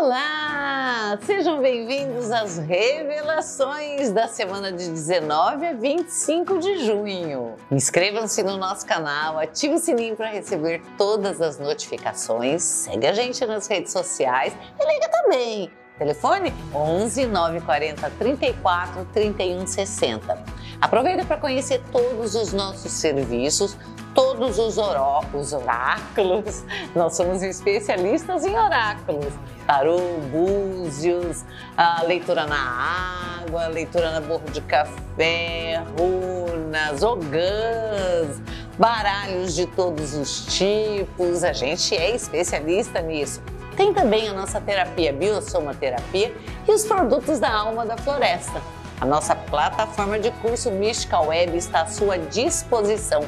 Olá! 0.00 1.18
Sejam 1.26 1.60
bem-vindos 1.60 2.30
às 2.30 2.56
revelações 2.56 4.12
da 4.12 4.28
semana 4.28 4.70
de 4.70 4.88
19 4.88 5.66
a 5.66 5.72
25 5.72 6.60
de 6.60 6.86
junho. 6.86 7.56
Inscrevam-se 7.68 8.44
no 8.44 8.56
nosso 8.56 8.86
canal, 8.86 9.40
ative 9.40 9.74
o 9.74 9.78
sininho 9.78 10.14
para 10.14 10.28
receber 10.28 10.80
todas 10.96 11.40
as 11.40 11.58
notificações, 11.58 12.62
segue 12.62 13.08
a 13.08 13.12
gente 13.12 13.44
nas 13.44 13.66
redes 13.66 13.90
sociais 13.90 14.56
e 14.78 14.94
liga 14.94 15.08
também. 15.08 15.68
Telefone 15.98 16.54
11 16.72 17.26
940 17.26 18.10
34 18.20 19.04
31 19.12 19.66
60. 19.66 20.44
Aproveita 20.80 21.24
para 21.24 21.38
conhecer 21.38 21.82
todos 21.90 22.36
os 22.36 22.52
nossos 22.52 22.92
serviços, 22.92 23.76
todos 24.14 24.60
os, 24.60 24.78
oró, 24.78 25.24
os 25.34 25.52
oráculos. 25.52 26.64
Nós 26.94 27.16
somos 27.16 27.42
especialistas 27.42 28.44
em 28.44 28.56
oráculos. 28.56 29.34
Tarô, 29.68 30.00
búzios, 30.32 31.44
a 31.76 32.02
leitura 32.02 32.46
na 32.46 33.42
água, 33.42 33.66
leitura 33.66 34.12
na 34.12 34.20
borra 34.22 34.46
de 34.50 34.62
café, 34.62 35.82
runas, 35.98 37.02
ogãs, 37.02 38.40
baralhos 38.78 39.54
de 39.54 39.66
todos 39.66 40.14
os 40.14 40.46
tipos. 40.46 41.44
A 41.44 41.52
gente 41.52 41.94
é 41.94 42.14
especialista 42.14 43.02
nisso. 43.02 43.42
Tem 43.76 43.92
também 43.92 44.30
a 44.30 44.32
nossa 44.32 44.58
terapia 44.58 45.12
biosomaterapia 45.12 46.34
e 46.66 46.72
os 46.72 46.86
produtos 46.86 47.38
da 47.38 47.52
alma 47.52 47.84
da 47.84 47.98
floresta. 47.98 48.62
A 48.98 49.04
nossa 49.04 49.36
plataforma 49.36 50.18
de 50.18 50.30
curso 50.40 50.70
Mystical 50.70 51.26
Web 51.26 51.54
está 51.58 51.82
à 51.82 51.86
sua 51.86 52.16
disposição, 52.16 53.22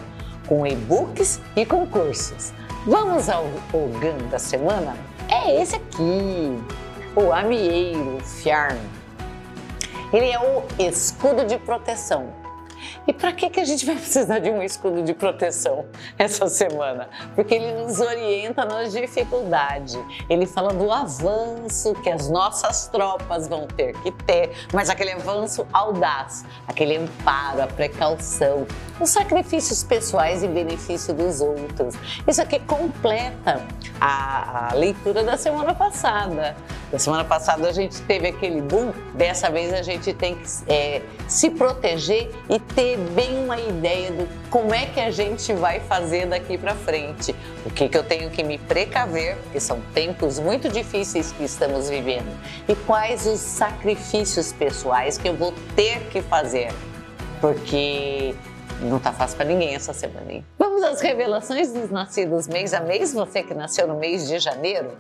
com 0.49 0.67
e-books 0.67 1.39
e 1.55 1.67
com 1.67 1.87
cursos. 1.87 2.55
Vamos 2.87 3.29
ao 3.29 3.45
Ogan 3.75 4.17
da 4.31 4.39
semana? 4.39 5.10
É 5.33 5.63
esse 5.63 5.77
aqui, 5.77 6.61
o 7.15 7.33
Amieiro 7.33 8.19
Fiarn. 8.25 8.81
Ele 10.13 10.29
é 10.29 10.41
o 10.41 10.65
escudo 10.77 11.45
de 11.45 11.57
proteção 11.57 12.40
e 13.07 13.13
para 13.13 13.33
que, 13.33 13.49
que 13.51 13.61
a 13.61 13.65
gente 13.65 13.85
vai 13.87 13.97
precisar 13.97 14.39
de 14.39 14.51
um 14.51 14.63
escudo 14.63 15.03
de 15.03 15.15
proteção 15.15 15.87
essa 16.19 16.47
semana? 16.49 17.09
Porque 17.35 17.55
ele 17.55 17.73
nos 17.83 18.01
orienta 18.01 18.65
nas 18.65 18.93
dificuldades. 18.93 19.99
Ele 20.29 20.47
fala 20.47 20.73
do 20.73 20.91
avanço 20.91 21.95
que 22.03 22.11
as 22.11 22.29
nossas 22.29 22.89
tropas 22.89 23.49
vão 23.49 23.67
ter 23.67 23.93
que 24.03 24.11
ter, 24.11 24.51
mas 24.73 24.89
aquele 24.91 25.13
avanço 25.13 25.67
audaz, 25.73 26.45
aquele 26.67 26.97
amparo, 26.97 27.63
a 27.63 27.67
precaução, 27.67 28.67
os 29.01 29.11
sacrifícios 29.11 29.83
pessoais 29.83 30.43
em 30.43 30.53
benefício 30.53 31.15
dos 31.15 31.41
outros. 31.41 31.95
Isso 32.27 32.43
aqui 32.43 32.59
completa 32.61 33.67
a, 34.01 34.71
a 34.71 34.75
leitura 34.75 35.23
da 35.23 35.37
semana 35.37 35.75
passada. 35.75 36.57
Da 36.91 36.99
semana 36.99 37.25
passada 37.25 37.69
a 37.69 37.73
gente 37.73 38.01
teve 38.03 38.29
aquele 38.29 38.61
boom, 38.61 38.93
dessa 39.15 39.49
vez 39.49 39.73
a 39.73 39.83
gente 39.83 40.13
tem 40.13 40.35
que 40.35 40.49
é, 40.67 41.03
se 41.29 41.51
proteger 41.51 42.31
e 42.49 42.59
ter 42.59 42.80
bem 43.15 43.45
uma 43.45 43.59
ideia 43.59 44.11
do 44.11 44.29
como 44.51 44.75
é 44.75 44.87
que 44.87 45.01
a 45.01 45.11
gente 45.11 45.53
vai 45.53 45.81
fazer 45.81 46.27
daqui 46.27 46.57
para 46.57 46.75
frente. 46.75 47.35
O 47.65 47.71
que, 47.71 47.89
que 47.89 47.97
eu 47.97 48.03
tenho 48.03 48.31
que 48.31 48.43
me 48.43 48.59
precaver, 48.59 49.37
porque 49.37 49.61
são 49.61 49.81
tempos 49.95 50.39
muito 50.39 50.69
difíceis 50.69 51.33
que 51.33 51.45
estamos 51.45 51.89
vivendo, 51.89 52.31
e 52.69 52.75
quais 52.75 53.27
os 53.27 53.41
sacrifícios 53.41 54.53
pessoais 54.53 55.19
que 55.19 55.29
eu 55.29 55.35
vou 55.35 55.53
ter 55.75 56.01
que 56.11 56.23
fazer, 56.23 56.73
porque 57.41 58.35
não 58.81 58.99
tá 58.99 59.13
fácil 59.13 59.37
para 59.37 59.47
ninguém 59.47 59.75
essa 59.75 59.93
semana, 59.93 60.33
hein? 60.33 60.45
Vamos 60.59 60.83
às 60.83 61.01
revelações 61.01 61.73
dos 61.73 61.91
nascidos 61.91 62.49
mês 62.49 62.73
a 62.73 62.81
mês, 62.81 63.13
você 63.13 63.43
que 63.43 63.55
nasceu 63.55 63.87
no 63.87 63.97
mês 63.97 64.27
de 64.27 64.39
janeiro. 64.39 64.93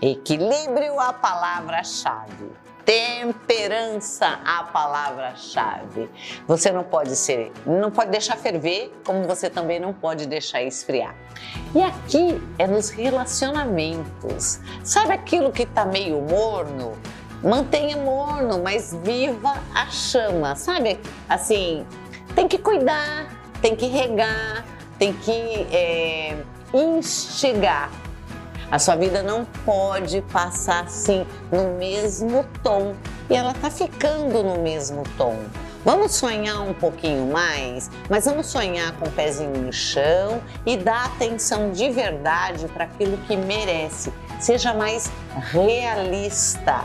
Equilíbrio 0.00 1.00
a 1.00 1.12
palavra-chave. 1.12 2.50
Temperança 2.84 4.40
a 4.44 4.64
palavra-chave. 4.64 6.10
Você 6.46 6.70
não 6.70 6.84
pode 6.84 7.16
ser, 7.16 7.50
não 7.64 7.90
pode 7.90 8.10
deixar 8.10 8.36
ferver, 8.36 8.92
como 9.04 9.24
você 9.24 9.48
também 9.48 9.80
não 9.80 9.94
pode 9.94 10.26
deixar 10.26 10.62
esfriar. 10.62 11.14
E 11.74 11.82
aqui 11.82 12.40
é 12.58 12.66
nos 12.66 12.90
relacionamentos. 12.90 14.60
Sabe 14.82 15.14
aquilo 15.14 15.50
que 15.50 15.62
está 15.62 15.86
meio 15.86 16.20
morno? 16.20 16.92
Mantenha 17.42 17.96
morno, 17.96 18.62
mas 18.62 18.94
viva 19.02 19.54
a 19.74 19.86
chama. 19.86 20.54
Sabe 20.54 21.00
assim, 21.28 21.86
tem 22.34 22.46
que 22.46 22.58
cuidar, 22.58 23.28
tem 23.62 23.74
que 23.74 23.86
regar, 23.86 24.64
tem 24.98 25.12
que 25.14 25.32
é, 25.72 26.36
instigar 26.74 27.90
a 28.74 28.78
sua 28.80 28.96
vida 28.96 29.22
não 29.22 29.44
pode 29.64 30.20
passar 30.32 30.82
assim 30.82 31.24
no 31.52 31.78
mesmo 31.78 32.44
tom 32.60 32.96
e 33.30 33.36
ela 33.36 33.54
tá 33.54 33.70
ficando 33.70 34.42
no 34.42 34.58
mesmo 34.58 35.04
tom. 35.16 35.38
Vamos 35.84 36.16
sonhar 36.16 36.60
um 36.60 36.74
pouquinho 36.74 37.24
mais, 37.30 37.88
mas 38.10 38.24
vamos 38.24 38.46
sonhar 38.46 38.90
com 38.96 39.06
o 39.06 39.12
pezinho 39.12 39.56
no 39.56 39.72
chão 39.72 40.42
e 40.66 40.76
dar 40.76 41.04
atenção 41.04 41.70
de 41.70 41.88
verdade 41.88 42.66
para 42.66 42.82
aquilo 42.82 43.16
que 43.28 43.36
merece. 43.36 44.12
Seja 44.40 44.74
mais 44.74 45.08
realista. 45.52 46.84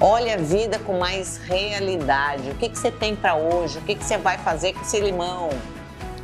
Olhe 0.00 0.32
a 0.32 0.38
vida 0.38 0.78
com 0.78 0.98
mais 0.98 1.36
realidade. 1.36 2.48
O 2.48 2.54
que, 2.54 2.70
que 2.70 2.78
você 2.78 2.90
tem 2.90 3.14
para 3.14 3.34
hoje? 3.34 3.76
O 3.76 3.82
que, 3.82 3.94
que 3.94 4.04
você 4.04 4.16
vai 4.16 4.38
fazer 4.38 4.72
com 4.72 4.80
esse 4.80 4.98
limão? 4.98 5.50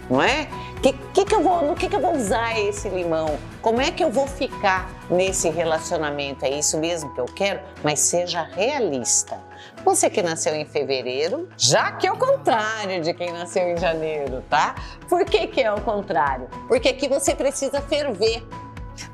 Não 0.09 0.23
é? 0.23 0.49
Que, 0.83 0.93
que 0.93 1.25
que 1.25 1.35
eu 1.35 1.43
vou, 1.43 1.65
no 1.65 1.75
que, 1.75 1.89
que 1.89 1.97
eu 1.97 2.01
vou 2.01 2.15
usar 2.15 2.59
esse 2.61 2.89
limão? 2.89 3.39
Como 3.61 3.81
é 3.81 3.91
que 3.91 4.05
eu 4.05 4.11
vou 4.11 4.27
ficar 4.27 4.89
nesse 5.11 5.49
relacionamento? 5.49 6.45
É 6.45 6.51
isso 6.51 6.79
mesmo 6.79 7.13
que 7.15 7.21
eu 7.21 7.25
quero? 7.25 7.61
Mas 7.83 8.01
seja 8.01 8.43
realista. 8.43 9.39
Você 9.85 10.09
que 10.09 10.23
nasceu 10.23 10.55
em 10.55 10.65
fevereiro, 10.65 11.49
já 11.57 11.93
que 11.93 12.07
é 12.07 12.13
o 12.13 12.17
contrário 12.17 13.03
de 13.03 13.13
quem 13.15 13.33
nasceu 13.33 13.69
em 13.69 13.77
janeiro, 13.77 14.45
tá? 14.49 14.75
Por 15.09 15.25
que, 15.25 15.47
que 15.49 15.61
é 15.61 15.73
o 15.73 15.81
contrário? 15.81 16.49
Porque 16.69 16.89
aqui 16.89 17.09
você 17.09 17.35
precisa 17.35 17.81
ferver. 17.81 18.47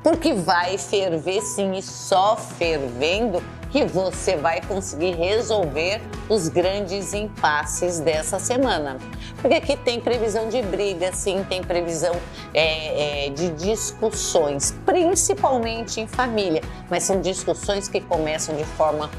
Porque 0.03 0.33
vai 0.33 0.79
ferver 0.79 1.41
sim, 1.41 1.73
e 1.73 1.83
só 1.83 2.37
fervendo 2.37 3.43
que 3.73 3.85
você 3.87 4.37
vai 4.37 4.61
conseguir 4.61 5.17
resolver 5.17 6.01
os 6.29 6.49
grandes 6.49 7.15
impasses 7.15 7.99
dessa 7.99 8.39
semana. 8.39 8.99
Porque 9.41 9.57
aqui 9.57 9.77
tem 9.79 9.99
previsão 9.99 10.49
de 10.49 10.61
briga, 10.63 11.11
sim, 11.13 11.45
tem 11.49 11.63
previsão 11.63 12.15
é, 12.53 13.27
é, 13.27 13.31
de 13.31 13.49
discussões, 13.51 14.75
principalmente 14.85 16.01
em 16.01 16.07
família, 16.07 16.63
mas 16.91 17.03
são 17.03 17.21
discussões 17.21 17.89
que 17.89 18.01
começam 18.01 18.55
de 18.55 18.65
forma 18.65 19.11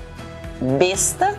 besta 0.79 1.37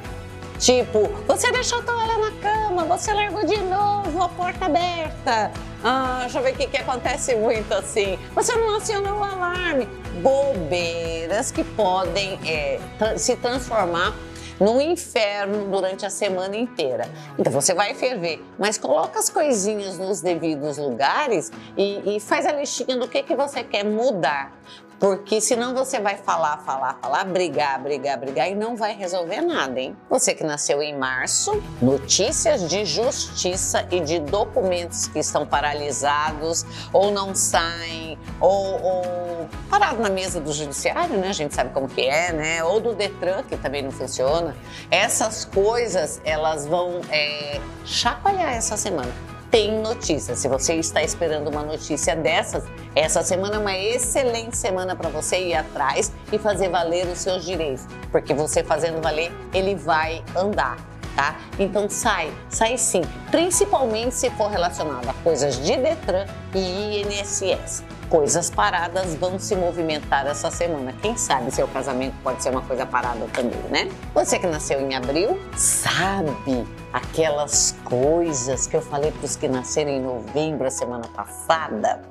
Tipo, 0.58 1.08
você 1.26 1.50
deixou 1.50 1.80
a 1.80 1.82
toalha 1.82 2.18
na 2.18 2.30
cama, 2.40 2.84
você 2.84 3.12
largou 3.12 3.44
de 3.44 3.58
novo 3.58 4.22
a 4.22 4.28
porta 4.28 4.66
aberta. 4.66 5.50
Ah, 5.86 6.20
deixa 6.22 6.38
eu 6.38 6.42
ver 6.42 6.54
o 6.54 6.56
que, 6.56 6.66
que 6.66 6.78
acontece 6.78 7.34
muito 7.34 7.70
assim. 7.74 8.18
Você 8.34 8.56
não 8.56 8.74
acionou 8.76 9.18
o 9.18 9.22
alarme. 9.22 9.86
Bobeiras 10.22 11.50
que 11.50 11.62
podem 11.62 12.38
é, 12.46 12.80
se 13.18 13.36
transformar 13.36 14.14
num 14.58 14.80
inferno 14.80 15.70
durante 15.70 16.06
a 16.06 16.10
semana 16.10 16.56
inteira. 16.56 17.06
Então 17.38 17.52
você 17.52 17.74
vai 17.74 17.92
ferver, 17.92 18.42
mas 18.58 18.78
coloca 18.78 19.18
as 19.18 19.28
coisinhas 19.28 19.98
nos 19.98 20.22
devidos 20.22 20.78
lugares 20.78 21.52
e, 21.76 22.16
e 22.16 22.20
faz 22.20 22.46
a 22.46 22.52
listinha 22.52 22.96
do 22.96 23.06
que, 23.06 23.22
que 23.22 23.34
você 23.34 23.62
quer 23.62 23.84
mudar. 23.84 24.56
Porque 24.98 25.40
senão 25.40 25.74
você 25.74 26.00
vai 26.00 26.16
falar, 26.16 26.58
falar, 26.58 26.98
falar, 27.00 27.24
brigar, 27.24 27.80
brigar, 27.80 28.18
brigar 28.18 28.50
e 28.50 28.54
não 28.54 28.76
vai 28.76 28.94
resolver 28.94 29.40
nada, 29.40 29.80
hein? 29.80 29.96
Você 30.08 30.34
que 30.34 30.44
nasceu 30.44 30.82
em 30.82 30.96
março, 30.96 31.62
notícias 31.82 32.68
de 32.68 32.84
justiça 32.84 33.86
e 33.90 34.00
de 34.00 34.20
documentos 34.20 35.06
que 35.08 35.18
estão 35.18 35.46
paralisados 35.46 36.64
ou 36.92 37.10
não 37.10 37.34
saem, 37.34 38.18
ou, 38.40 38.82
ou 38.82 39.48
parado 39.68 40.00
na 40.00 40.08
mesa 40.08 40.40
do 40.40 40.52
judiciário, 40.52 41.16
né? 41.18 41.28
A 41.28 41.32
gente 41.32 41.54
sabe 41.54 41.72
como 41.72 41.88
que 41.88 42.02
é, 42.02 42.32
né? 42.32 42.64
Ou 42.64 42.80
do 42.80 42.94
Detran, 42.94 43.42
que 43.42 43.56
também 43.56 43.82
não 43.82 43.90
funciona. 43.90 44.56
Essas 44.90 45.44
coisas, 45.44 46.20
elas 46.24 46.66
vão 46.66 47.00
é, 47.10 47.60
chacoalhar 47.84 48.54
essa 48.54 48.76
semana 48.76 49.33
tem 49.54 49.70
notícia. 49.70 50.34
Se 50.34 50.48
você 50.48 50.74
está 50.74 51.00
esperando 51.00 51.48
uma 51.48 51.62
notícia 51.62 52.16
dessas, 52.16 52.64
essa 52.92 53.22
semana 53.22 53.54
é 53.54 53.58
uma 53.60 53.78
excelente 53.78 54.56
semana 54.56 54.96
para 54.96 55.08
você 55.08 55.38
ir 55.38 55.54
atrás 55.54 56.10
e 56.32 56.38
fazer 56.38 56.70
valer 56.70 57.06
os 57.06 57.18
seus 57.18 57.44
direitos, 57.44 57.86
porque 58.10 58.34
você 58.34 58.64
fazendo 58.64 59.00
valer, 59.00 59.30
ele 59.52 59.76
vai 59.76 60.24
andar. 60.36 60.76
Tá? 61.14 61.36
Então 61.56 61.88
sai, 61.88 62.32
sai 62.48 62.76
sim, 62.76 63.02
principalmente 63.30 64.16
se 64.16 64.28
for 64.30 64.50
relacionado 64.50 65.08
a 65.08 65.14
coisas 65.22 65.54
de 65.64 65.76
Detran 65.76 66.26
e 66.52 67.02
INSS. 67.02 67.84
Coisas 68.08 68.50
paradas 68.50 69.14
vão 69.14 69.38
se 69.38 69.56
movimentar 69.56 70.26
essa 70.26 70.50
semana. 70.50 70.92
Quem 71.00 71.16
sabe 71.16 71.50
seu 71.50 71.66
casamento 71.66 72.14
pode 72.22 72.42
ser 72.42 72.50
uma 72.50 72.62
coisa 72.62 72.86
parada 72.86 73.26
também, 73.32 73.58
né? 73.70 73.90
Você 74.14 74.38
que 74.38 74.46
nasceu 74.46 74.80
em 74.80 74.94
abril, 74.94 75.40
sabe 75.56 76.66
aquelas 76.92 77.74
coisas 77.84 78.66
que 78.66 78.76
eu 78.76 78.82
falei 78.82 79.10
para 79.10 79.24
os 79.24 79.36
que 79.36 79.48
nasceram 79.48 79.90
em 79.90 80.00
novembro 80.00 80.66
a 80.66 80.70
semana 80.70 81.08
passada? 81.08 82.02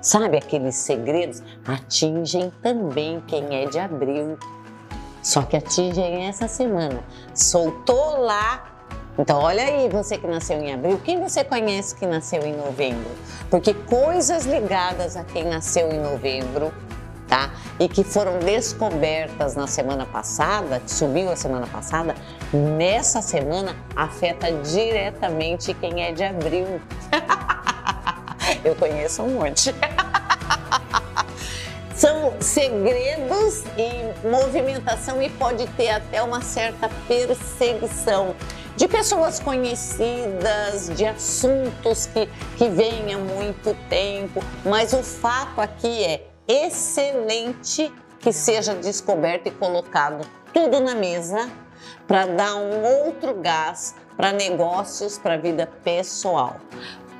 Sabe 0.00 0.38
aqueles 0.38 0.74
segredos? 0.74 1.42
Atingem 1.66 2.52
também 2.62 3.20
quem 3.26 3.62
é 3.62 3.66
de 3.66 3.78
abril. 3.78 4.38
só 5.22 5.42
que 5.42 5.56
atingem 5.56 6.26
essa 6.26 6.48
semana. 6.48 7.04
Soltou 7.32 8.18
lá 8.18 8.71
então, 9.18 9.40
olha 9.40 9.62
aí, 9.62 9.90
você 9.90 10.16
que 10.16 10.26
nasceu 10.26 10.58
em 10.58 10.72
abril, 10.72 10.98
quem 11.04 11.20
você 11.20 11.44
conhece 11.44 11.94
que 11.94 12.06
nasceu 12.06 12.42
em 12.44 12.56
novembro? 12.56 13.10
Porque 13.50 13.74
coisas 13.74 14.46
ligadas 14.46 15.16
a 15.16 15.24
quem 15.24 15.44
nasceu 15.44 15.92
em 15.92 16.00
novembro, 16.00 16.72
tá? 17.28 17.50
E 17.78 17.88
que 17.88 18.02
foram 18.02 18.38
descobertas 18.38 19.54
na 19.54 19.66
semana 19.66 20.06
passada, 20.06 20.80
que 20.80 20.90
subiu 20.90 21.30
a 21.30 21.36
semana 21.36 21.66
passada, 21.66 22.14
nessa 22.52 23.20
semana 23.20 23.76
afeta 23.94 24.50
diretamente 24.50 25.74
quem 25.74 26.04
é 26.04 26.12
de 26.12 26.24
abril. 26.24 26.80
Eu 28.64 28.74
conheço 28.76 29.22
um 29.22 29.34
monte. 29.34 29.74
São 31.94 32.32
segredos 32.40 33.64
e 33.76 34.26
movimentação 34.26 35.22
e 35.22 35.28
pode 35.28 35.66
ter 35.68 35.90
até 35.90 36.22
uma 36.22 36.40
certa 36.40 36.88
perseguição 37.06 38.34
de 38.82 38.88
pessoas 38.88 39.38
conhecidas, 39.38 40.90
de 40.96 41.06
assuntos 41.06 42.06
que, 42.06 42.26
que 42.58 42.68
vêm 42.68 43.14
há 43.14 43.18
muito 43.18 43.76
tempo, 43.88 44.40
mas 44.64 44.92
o 44.92 45.04
fato 45.04 45.60
aqui 45.60 46.04
é 46.04 46.26
excelente 46.48 47.94
que 48.18 48.32
seja 48.32 48.74
descoberto 48.74 49.46
e 49.46 49.52
colocado 49.52 50.26
tudo 50.52 50.80
na 50.80 50.96
mesa 50.96 51.48
para 52.08 52.26
dar 52.26 52.56
um 52.56 52.82
outro 52.82 53.34
gás 53.34 53.94
para 54.16 54.32
negócios, 54.32 55.16
para 55.16 55.36
vida 55.36 55.70
pessoal. 55.84 56.56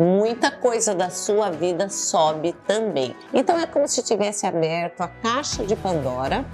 Muita 0.00 0.50
coisa 0.50 0.96
da 0.96 1.10
sua 1.10 1.48
vida 1.48 1.88
sobe 1.88 2.56
também. 2.66 3.14
Então 3.32 3.56
é 3.56 3.66
como 3.66 3.86
se 3.86 4.02
tivesse 4.02 4.46
aberto 4.46 5.00
a 5.00 5.06
caixa 5.06 5.64
de 5.64 5.76
Pandora 5.76 6.44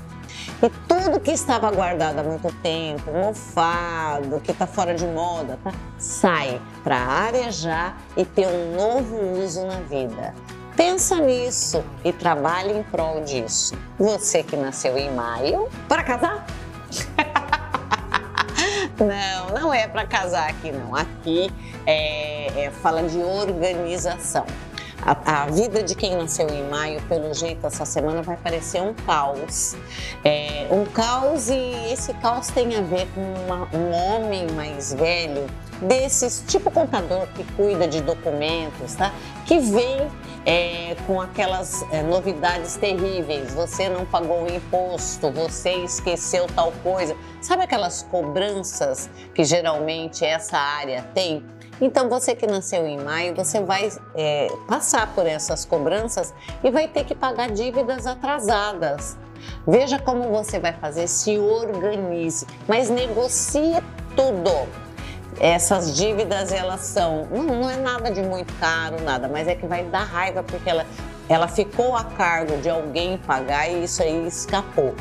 e 0.60 0.68
tudo 0.88 1.20
que 1.20 1.30
estava 1.30 1.70
guardado 1.70 2.18
há 2.18 2.22
muito 2.22 2.52
tempo, 2.62 3.12
mofado, 3.12 4.40
que 4.40 4.50
está 4.50 4.66
fora 4.66 4.92
de 4.92 5.06
moda, 5.06 5.56
tá? 5.62 5.72
sai 5.98 6.60
para 6.82 6.96
arejar 6.96 7.96
e 8.16 8.24
ter 8.24 8.48
um 8.48 8.74
novo 8.74 9.40
uso 9.40 9.64
na 9.66 9.80
vida. 9.80 10.34
Pensa 10.76 11.16
nisso 11.16 11.84
e 12.04 12.12
trabalhe 12.12 12.72
em 12.72 12.82
prol 12.82 13.22
disso. 13.22 13.74
Você 13.98 14.42
que 14.42 14.56
nasceu 14.56 14.96
em 14.96 15.12
maio, 15.12 15.68
para 15.88 16.02
casar? 16.02 16.46
não, 18.98 19.60
não 19.60 19.74
é 19.74 19.86
para 19.86 20.06
casar 20.06 20.48
aqui 20.48 20.72
não. 20.72 20.94
Aqui 20.94 21.50
é, 21.86 22.64
é, 22.64 22.70
fala 22.70 23.04
de 23.04 23.18
organização. 23.18 24.46
A, 25.02 25.42
a, 25.42 25.46
vida 25.46 25.82
de 25.82 25.94
quem 25.94 26.16
nasceu 26.16 26.48
em 26.48 26.68
maio, 26.68 27.00
pelo 27.02 27.32
jeito, 27.32 27.66
essa 27.66 27.84
semana 27.84 28.22
vai 28.22 28.36
parecer 28.36 28.82
um 28.82 28.92
caos. 28.92 29.76
É, 30.24 30.66
um 30.70 30.84
caos 30.84 31.48
e 31.48 31.92
esse 31.92 32.12
caos 32.14 32.48
tem 32.48 32.76
a 32.76 32.80
ver 32.80 33.06
com 33.14 33.20
uma, 33.20 33.68
um 33.72 33.92
homem 33.92 34.46
mais 34.52 34.92
velho, 34.92 35.46
desses, 35.80 36.42
tipo 36.46 36.70
contador 36.70 37.26
que 37.34 37.44
cuida 37.54 37.86
de 37.86 38.00
documentos, 38.00 38.94
tá? 38.94 39.12
Que 39.46 39.58
vem 39.58 40.08
é, 40.44 40.96
com 41.06 41.20
aquelas 41.20 41.84
é, 41.92 42.02
novidades 42.02 42.76
terríveis. 42.76 43.54
Você 43.54 43.88
não 43.88 44.04
pagou 44.04 44.44
o 44.44 44.52
imposto, 44.52 45.30
você 45.30 45.84
esqueceu 45.84 46.46
tal 46.48 46.72
coisa. 46.82 47.16
Sabe 47.40 47.62
aquelas 47.62 48.02
cobranças 48.02 49.08
que 49.34 49.44
geralmente 49.44 50.24
essa 50.24 50.58
área 50.58 51.02
tem? 51.14 51.44
Então, 51.80 52.08
você 52.08 52.34
que 52.34 52.46
nasceu 52.46 52.86
em 52.86 52.98
maio, 52.98 53.34
você 53.34 53.60
vai 53.60 53.90
é, 54.14 54.48
passar 54.66 55.14
por 55.14 55.26
essas 55.26 55.64
cobranças 55.64 56.34
e 56.62 56.70
vai 56.70 56.88
ter 56.88 57.04
que 57.04 57.14
pagar 57.14 57.50
dívidas 57.50 58.06
atrasadas. 58.06 59.16
Veja 59.66 59.98
como 59.98 60.28
você 60.30 60.58
vai 60.58 60.72
fazer, 60.72 61.06
se 61.06 61.38
organize, 61.38 62.46
mas 62.66 62.90
negocie 62.90 63.80
tudo. 64.16 64.50
Essas 65.40 65.94
dívidas, 65.96 66.50
elas 66.50 66.80
são, 66.80 67.26
não, 67.30 67.44
não 67.44 67.70
é 67.70 67.76
nada 67.76 68.10
de 68.10 68.22
muito 68.22 68.52
caro, 68.54 69.00
nada, 69.02 69.28
mas 69.28 69.46
é 69.46 69.54
que 69.54 69.66
vai 69.66 69.84
dar 69.84 70.02
raiva 70.02 70.42
porque 70.42 70.68
ela, 70.68 70.84
ela 71.28 71.46
ficou 71.46 71.94
a 71.94 72.02
cargo 72.02 72.56
de 72.56 72.68
alguém 72.68 73.18
pagar 73.18 73.70
e 73.70 73.84
isso 73.84 74.02
aí 74.02 74.26
escapou 74.26 74.96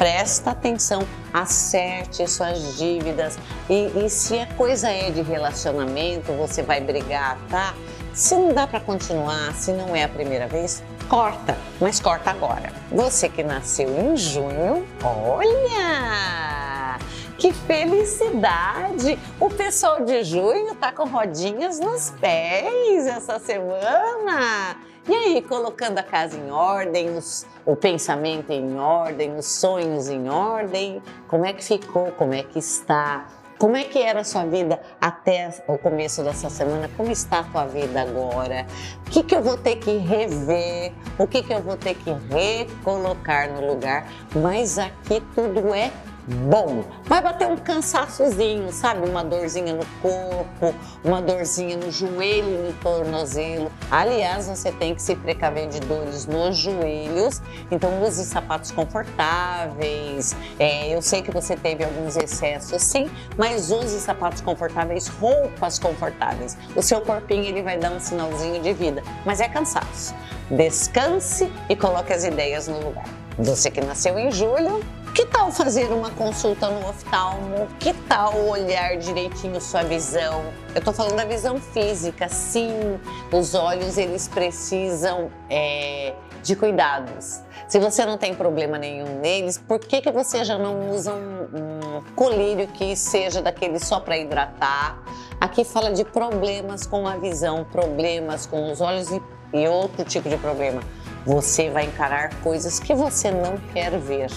presta 0.00 0.52
atenção, 0.52 1.06
acerte 1.30 2.26
suas 2.26 2.78
dívidas 2.78 3.38
e, 3.68 3.92
e 4.02 4.08
se 4.08 4.38
a 4.38 4.46
coisa 4.54 4.88
é 4.88 5.10
de 5.10 5.20
relacionamento, 5.20 6.32
você 6.32 6.62
vai 6.62 6.80
brigar, 6.80 7.36
tá? 7.50 7.74
Se 8.14 8.34
não 8.34 8.54
dá 8.54 8.66
para 8.66 8.80
continuar, 8.80 9.52
se 9.52 9.72
não 9.72 9.94
é 9.94 10.04
a 10.04 10.08
primeira 10.08 10.48
vez, 10.48 10.82
corta, 11.06 11.54
mas 11.78 12.00
corta 12.00 12.30
agora. 12.30 12.72
Você 12.90 13.28
que 13.28 13.42
nasceu 13.42 13.90
em 14.00 14.16
junho, 14.16 14.86
olha! 15.04 16.98
Que 17.36 17.52
felicidade! 17.52 19.18
O 19.38 19.50
pessoal 19.50 20.02
de 20.02 20.24
junho 20.24 20.74
tá 20.76 20.92
com 20.92 21.04
rodinhas 21.04 21.78
nos 21.78 22.08
pés 22.18 23.06
essa 23.06 23.38
semana. 23.38 24.78
E 25.10 25.12
aí, 25.12 25.42
colocando 25.42 25.98
a 25.98 26.04
casa 26.04 26.38
em 26.38 26.52
ordem, 26.52 27.18
os, 27.18 27.44
o 27.66 27.74
pensamento 27.74 28.52
em 28.52 28.78
ordem, 28.78 29.34
os 29.34 29.44
sonhos 29.44 30.08
em 30.08 30.28
ordem, 30.28 31.02
como 31.26 31.44
é 31.44 31.52
que 31.52 31.64
ficou, 31.64 32.12
como 32.12 32.32
é 32.32 32.44
que 32.44 32.60
está? 32.60 33.26
Como 33.58 33.76
é 33.76 33.82
que 33.82 34.00
era 34.00 34.20
a 34.20 34.24
sua 34.24 34.44
vida 34.44 34.80
até 35.00 35.52
o 35.66 35.76
começo 35.76 36.22
dessa 36.22 36.48
semana? 36.48 36.88
Como 36.96 37.10
está 37.10 37.40
a 37.40 37.42
tua 37.42 37.66
vida 37.66 38.02
agora? 38.02 38.68
O 39.04 39.10
que, 39.10 39.24
que 39.24 39.34
eu 39.34 39.42
vou 39.42 39.56
ter 39.56 39.78
que 39.78 39.96
rever? 39.96 40.92
O 41.18 41.26
que, 41.26 41.42
que 41.42 41.52
eu 41.52 41.60
vou 41.60 41.76
ter 41.76 41.96
que 41.96 42.12
recolocar 42.32 43.50
no 43.50 43.66
lugar? 43.66 44.06
Mas 44.32 44.78
aqui 44.78 45.20
tudo 45.34 45.74
é 45.74 45.90
bom. 46.26 46.84
Vai 47.04 47.22
bater 47.22 47.46
um 47.46 47.56
cansaçozinho, 47.56 48.72
sabe? 48.72 49.08
Uma 49.08 49.24
dorzinha 49.24 49.74
no 49.74 49.84
corpo, 50.00 50.74
uma 51.04 51.20
dorzinha 51.20 51.76
no 51.76 51.90
joelho, 51.90 52.66
no 52.66 52.72
tornozelo. 52.74 53.70
Aliás, 53.90 54.48
você 54.48 54.70
tem 54.72 54.94
que 54.94 55.02
se 55.02 55.14
precaver 55.16 55.68
de 55.68 55.80
dores 55.80 56.26
nos 56.26 56.56
joelhos, 56.56 57.40
então 57.70 58.02
use 58.02 58.24
sapatos 58.24 58.70
confortáveis. 58.70 60.36
É, 60.58 60.94
eu 60.94 61.02
sei 61.02 61.22
que 61.22 61.30
você 61.30 61.56
teve 61.56 61.84
alguns 61.84 62.16
excessos, 62.16 62.82
sim, 62.82 63.10
mas 63.36 63.70
use 63.70 64.00
sapatos 64.00 64.40
confortáveis, 64.40 65.08
roupas 65.08 65.78
confortáveis. 65.78 66.56
O 66.76 66.82
seu 66.82 67.00
corpinho 67.00 67.44
ele 67.44 67.62
vai 67.62 67.78
dar 67.78 67.92
um 67.92 68.00
sinalzinho 68.00 68.60
de 68.62 68.72
vida, 68.72 69.02
mas 69.24 69.40
é 69.40 69.48
cansaço. 69.48 70.14
Descanse 70.50 71.50
e 71.68 71.76
coloque 71.76 72.12
as 72.12 72.24
ideias 72.24 72.66
no 72.66 72.78
lugar. 72.80 73.04
Você 73.38 73.70
que 73.70 73.80
nasceu 73.80 74.18
em 74.18 74.30
julho, 74.30 74.84
que 75.12 75.26
tal 75.26 75.50
fazer 75.50 75.92
uma 75.92 76.10
consulta 76.10 76.68
no 76.68 76.88
oftalmo? 76.88 77.66
Que 77.78 77.92
tal 77.92 78.36
olhar 78.46 78.96
direitinho 78.96 79.60
sua 79.60 79.82
visão? 79.82 80.44
Eu 80.74 80.82
tô 80.82 80.92
falando 80.92 81.16
da 81.16 81.24
visão 81.24 81.58
física, 81.58 82.28
sim. 82.28 82.98
Os 83.32 83.54
olhos 83.54 83.98
eles 83.98 84.28
precisam 84.28 85.30
é, 85.48 86.14
de 86.42 86.54
cuidados. 86.54 87.40
Se 87.68 87.78
você 87.78 88.04
não 88.04 88.18
tem 88.18 88.34
problema 88.34 88.78
nenhum 88.78 89.20
neles, 89.20 89.58
por 89.58 89.78
que, 89.78 90.00
que 90.00 90.10
você 90.10 90.44
já 90.44 90.58
não 90.58 90.90
usa 90.90 91.12
um, 91.12 91.98
um 91.98 92.02
colírio 92.14 92.66
que 92.68 92.94
seja 92.96 93.42
daquele 93.42 93.78
só 93.78 94.00
para 94.00 94.16
hidratar? 94.16 95.02
Aqui 95.40 95.64
fala 95.64 95.92
de 95.92 96.04
problemas 96.04 96.86
com 96.86 97.06
a 97.06 97.16
visão, 97.16 97.64
problemas 97.64 98.46
com 98.46 98.70
os 98.70 98.80
olhos 98.80 99.10
e, 99.10 99.22
e 99.52 99.68
outro 99.68 100.04
tipo 100.04 100.28
de 100.28 100.36
problema 100.36 100.80
você 101.24 101.68
vai 101.68 101.84
encarar 101.84 102.34
coisas 102.42 102.80
que 102.80 102.94
você 102.94 103.30
não 103.30 103.58
quer 103.72 103.98
ver. 103.98 104.30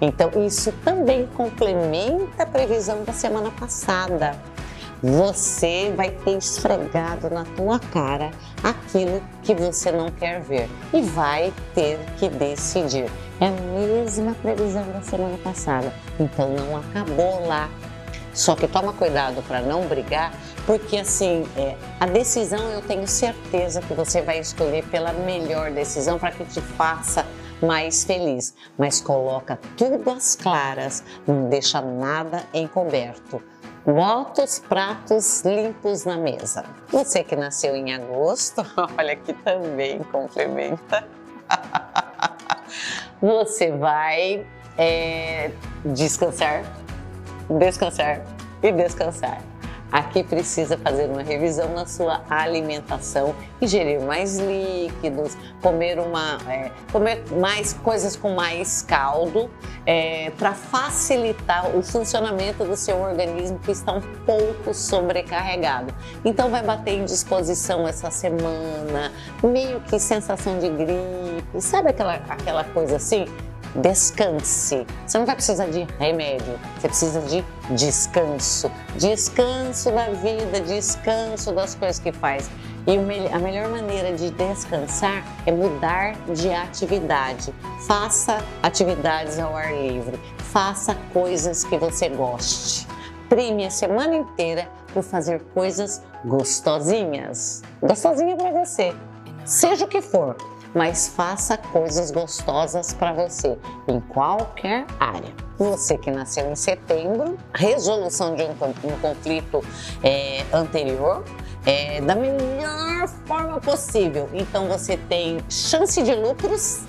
Então, 0.00 0.30
isso 0.46 0.72
também 0.84 1.26
complementa 1.36 2.42
a 2.42 2.46
previsão 2.46 3.02
da 3.04 3.12
semana 3.12 3.50
passada. 3.50 4.36
Você 5.02 5.92
vai 5.94 6.10
ter 6.10 6.38
esfregado 6.38 7.28
na 7.28 7.44
tua 7.44 7.78
cara 7.78 8.30
aquilo 8.62 9.22
que 9.42 9.54
você 9.54 9.92
não 9.92 10.10
quer 10.10 10.40
ver 10.40 10.70
e 10.92 11.02
vai 11.02 11.52
ter 11.74 11.98
que 12.18 12.28
decidir. 12.28 13.10
É 13.38 13.48
a 13.48 13.50
mesma 13.50 14.34
previsão 14.40 14.84
da 14.92 15.02
semana 15.02 15.36
passada, 15.38 15.92
então 16.18 16.48
não 16.54 16.78
acabou 16.78 17.46
lá. 17.46 17.68
Só 18.32 18.54
que 18.54 18.66
toma 18.66 18.92
cuidado 18.92 19.42
para 19.46 19.60
não 19.60 19.86
brigar, 19.86 20.32
porque 20.66 20.96
assim, 20.98 21.46
é, 21.56 21.74
a 22.00 22.06
decisão 22.06 22.70
eu 22.70 22.82
tenho 22.82 23.06
certeza 23.06 23.80
que 23.82 23.94
você 23.94 24.20
vai 24.22 24.38
escolher 24.38 24.84
pela 24.84 25.12
melhor 25.12 25.70
decisão 25.70 26.18
para 26.18 26.32
que 26.32 26.44
te 26.44 26.60
faça 26.60 27.24
mais 27.62 28.04
feliz. 28.04 28.54
Mas 28.78 29.00
coloca 29.00 29.58
tudo 29.76 30.10
às 30.10 30.34
claras, 30.34 31.02
não 31.26 31.48
deixa 31.48 31.80
nada 31.80 32.44
encoberto. 32.52 33.42
Bota 33.84 34.42
os 34.42 34.58
pratos 34.58 35.42
limpos 35.42 36.04
na 36.04 36.16
mesa. 36.16 36.64
Você 36.88 37.22
que 37.22 37.36
nasceu 37.36 37.76
em 37.76 37.94
agosto, 37.94 38.64
olha 38.98 39.12
aqui 39.12 39.32
também 39.32 40.00
complementa. 40.04 41.06
Você 43.22 43.70
vai 43.70 44.44
é, 44.76 45.52
descansar, 45.84 46.64
descansar 47.48 48.22
e 48.62 48.72
descansar 48.72 49.40
aqui 49.90 50.22
precisa 50.22 50.76
fazer 50.78 51.08
uma 51.08 51.22
revisão 51.22 51.72
na 51.72 51.86
sua 51.86 52.22
alimentação, 52.28 53.34
ingerir 53.60 54.00
mais 54.00 54.38
líquidos, 54.38 55.36
comer, 55.62 55.98
uma, 55.98 56.38
é, 56.48 56.70
comer 56.92 57.22
mais 57.40 57.72
coisas 57.72 58.16
com 58.16 58.34
mais 58.34 58.82
caldo, 58.82 59.50
é, 59.84 60.30
para 60.36 60.52
facilitar 60.52 61.76
o 61.76 61.82
funcionamento 61.82 62.64
do 62.64 62.76
seu 62.76 63.00
organismo 63.00 63.58
que 63.60 63.70
está 63.70 63.92
um 63.92 64.02
pouco 64.24 64.74
sobrecarregado. 64.74 65.94
Então 66.24 66.50
vai 66.50 66.62
bater 66.62 66.94
em 66.94 67.04
disposição 67.04 67.86
essa 67.86 68.10
semana, 68.10 69.12
meio 69.42 69.80
que 69.80 69.98
sensação 69.98 70.58
de 70.58 70.68
gripe, 70.68 71.60
sabe 71.60 71.90
aquela, 71.90 72.14
aquela 72.28 72.64
coisa 72.64 72.96
assim? 72.96 73.26
Descanse. 73.74 74.86
Você 75.06 75.18
não 75.18 75.26
vai 75.26 75.34
precisar 75.34 75.66
de 75.66 75.86
remédio, 75.98 76.58
você 76.78 76.88
precisa 76.88 77.20
de 77.22 77.44
descanso. 77.70 78.70
Descanso 78.96 79.90
da 79.90 80.10
vida, 80.10 80.60
descanso 80.60 81.52
das 81.52 81.74
coisas 81.74 81.98
que 81.98 82.12
faz. 82.12 82.48
E 82.86 82.96
a 83.32 83.38
melhor 83.38 83.68
maneira 83.68 84.12
de 84.12 84.30
descansar 84.30 85.24
é 85.44 85.50
mudar 85.50 86.14
de 86.32 86.52
atividade. 86.52 87.52
Faça 87.86 88.38
atividades 88.62 89.38
ao 89.40 89.56
ar 89.56 89.74
livre, 89.74 90.18
faça 90.38 90.96
coisas 91.12 91.64
que 91.64 91.76
você 91.76 92.08
goste. 92.08 92.86
Prime 93.28 93.66
a 93.66 93.70
semana 93.70 94.14
inteira 94.14 94.68
por 94.94 95.02
fazer 95.02 95.42
coisas 95.52 96.00
gostosinhas. 96.24 97.64
Gostosinha 97.82 98.36
para 98.36 98.52
você, 98.52 98.94
seja 99.44 99.84
o 99.84 99.88
que 99.88 100.00
for 100.00 100.36
mas 100.76 101.08
faça 101.08 101.56
coisas 101.56 102.10
gostosas 102.10 102.92
para 102.92 103.14
você 103.14 103.56
em 103.88 103.98
qualquer 103.98 104.84
área. 105.00 105.32
Você 105.56 105.96
que 105.96 106.10
nasceu 106.10 106.50
em 106.52 106.54
setembro, 106.54 107.38
resolução 107.54 108.36
de 108.36 108.42
um, 108.42 108.50
um 108.50 108.98
conflito 109.00 109.64
é, 110.02 110.44
anterior, 110.52 111.24
é, 111.64 112.02
da 112.02 112.14
melhor 112.14 113.08
forma 113.24 113.58
possível. 113.58 114.28
Então 114.34 114.68
você 114.68 114.98
tem 114.98 115.38
chance 115.48 116.02
de 116.02 116.14
lucros 116.14 116.82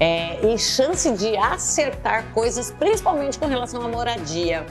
é, 0.00 0.44
e 0.44 0.58
chance 0.58 1.08
de 1.12 1.36
acertar 1.36 2.24
coisas, 2.34 2.72
principalmente 2.72 3.38
com 3.38 3.46
relação 3.46 3.80
à 3.80 3.88
moradia. 3.88 4.66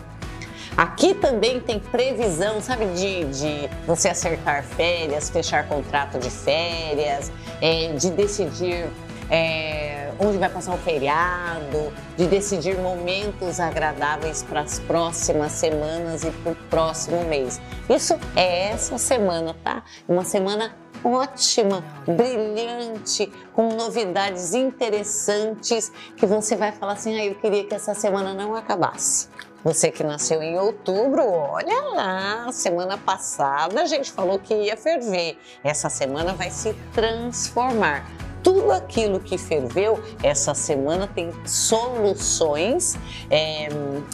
Aqui 0.78 1.14
também 1.14 1.60
tem 1.60 1.80
previsão, 1.80 2.62
sabe, 2.62 2.86
de, 2.88 3.26
de 3.26 3.70
você 3.86 4.10
acertar 4.10 4.64
férias, 4.64 5.30
fechar 5.30 5.68
contrato 5.68 6.20
de 6.20 6.30
férias, 6.30 7.32
é, 7.62 7.94
de 7.94 8.10
decidir 8.12 8.90
é, 9.30 10.12
onde 10.20 10.38
vai 10.38 10.50
passar 10.50 10.74
o 10.74 10.78
feriado, 10.78 11.94
de 12.18 12.26
decidir 12.28 12.78
momentos 12.78 13.60
agradáveis 13.60 14.44
para 14.44 14.62
as 14.62 14.80
próximas 14.80 15.52
semanas 15.52 16.24
e 16.24 16.32
para 16.32 16.52
o 16.52 16.56
próximo 16.70 17.24
mês. 17.26 17.62
Isso 17.90 18.18
é 18.36 18.70
essa 18.70 18.98
semana, 18.98 19.56
tá? 19.64 19.84
Uma 20.08 20.24
semana 20.24 20.76
ótima, 21.04 21.84
brilhante, 22.06 23.32
com 23.54 23.70
novidades 23.70 24.54
interessantes 24.54 25.92
que 26.18 26.26
você 26.26 26.56
vai 26.56 26.72
falar 26.72 26.94
assim: 26.94 27.18
ah, 27.18 27.26
eu 27.26 27.36
queria 27.36 27.64
que 27.64 27.74
essa 27.74 27.94
semana 27.94 28.34
não 28.34 28.56
acabasse. 28.56 29.30
Você 29.64 29.92
que 29.92 30.04
nasceu 30.04 30.42
em 30.42 30.58
outubro, 30.58 31.22
olha 31.22 31.82
lá, 31.90 32.52
semana 32.52 32.98
passada 32.98 33.82
a 33.82 33.86
gente 33.86 34.10
falou 34.10 34.40
que 34.40 34.54
ia 34.54 34.78
ferver. 34.78 35.38
Essa 35.62 35.90
semana 35.90 36.34
vai 36.34 36.50
se 36.50 36.74
transformar. 36.94 38.10
Tudo 38.42 38.72
aquilo 38.72 39.20
que 39.20 39.38
ferveu 39.38 40.02
essa 40.24 40.54
semana 40.54 41.08
tem 41.08 41.34
soluções 41.46 42.98
é, 43.30 43.68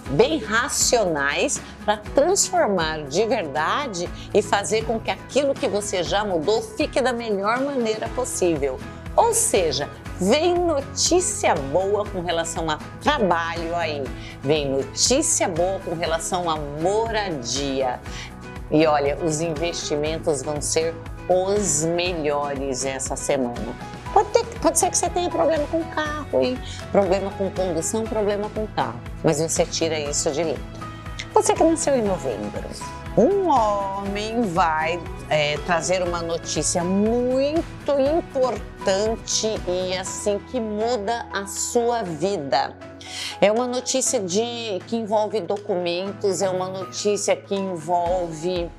bem 0.09 0.39
racionais 0.39 1.61
para 1.85 1.97
transformar 1.97 3.03
de 3.03 3.23
verdade 3.27 4.09
e 4.33 4.41
fazer 4.41 4.83
com 4.85 4.99
que 4.99 5.11
aquilo 5.11 5.53
que 5.53 5.67
você 5.67 6.01
já 6.01 6.25
mudou 6.25 6.59
fique 6.63 6.99
da 6.99 7.13
melhor 7.13 7.61
maneira 7.61 8.09
possível. 8.09 8.79
Ou 9.15 9.31
seja, 9.31 9.87
Vem 10.19 10.53
notícia 10.55 11.53
boa 11.73 12.05
com 12.05 12.21
relação 12.21 12.69
a 12.69 12.79
trabalho 13.01 13.75
aí, 13.75 14.01
vem 14.41 14.69
notícia 14.69 15.45
boa 15.49 15.77
com 15.81 15.93
relação 15.93 16.49
a 16.49 16.55
moradia. 16.55 17.99
E 18.71 18.87
olha, 18.87 19.17
os 19.17 19.41
investimentos 19.41 20.41
vão 20.41 20.61
ser 20.61 20.95
os 21.27 21.83
melhores 21.83 22.85
essa 22.85 23.17
semana. 23.17 23.75
Pode, 24.13 24.29
ter, 24.29 24.45
pode 24.61 24.79
ser 24.79 24.89
que 24.89 24.97
você 24.97 25.09
tenha 25.09 25.29
problema 25.29 25.67
com 25.67 25.83
carro, 25.83 26.41
hein? 26.41 26.57
Problema 26.93 27.29
com 27.31 27.51
condução, 27.51 28.05
problema 28.05 28.49
com 28.49 28.65
carro. 28.67 29.01
Mas 29.21 29.41
você 29.41 29.65
tira 29.65 29.99
isso 29.99 30.31
de 30.31 30.43
letra. 30.43 30.63
Você 31.33 31.53
que 31.53 31.63
nasceu 31.65 31.93
em 31.93 32.03
novembro 32.03 32.63
um 33.17 33.47
homem 33.47 34.41
vai 34.41 35.01
é, 35.29 35.57
trazer 35.65 36.03
uma 36.03 36.21
notícia 36.21 36.83
muito 36.83 37.91
importante 37.91 39.47
e 39.67 39.95
assim 39.95 40.37
que 40.51 40.59
muda 40.59 41.25
a 41.31 41.47
sua 41.47 42.03
vida. 42.03 42.75
É 43.39 43.51
uma 43.51 43.67
notícia 43.67 44.19
de 44.19 44.79
que 44.87 44.97
envolve 44.97 45.39
documentos, 45.39 46.41
é 46.41 46.49
uma 46.49 46.67
notícia 46.67 47.35
que 47.35 47.55
envolve 47.55 48.69